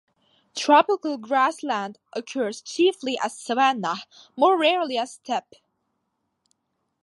Tropical 0.55 1.19
grassland 1.19 1.99
occurs 2.13 2.59
chiefly 2.63 3.19
as 3.23 3.37
savannah, 3.37 3.97
more 4.35 4.57
rarely 4.59 4.97
as 4.97 5.11
steppe. 5.13 5.53